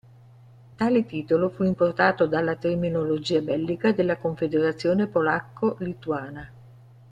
[0.77, 6.51] Tale titolo fu importato dalla terminologia bellica della Confederazione Polacco-Lituana.